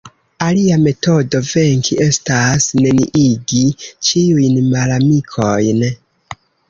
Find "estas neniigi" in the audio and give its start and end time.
2.05-3.61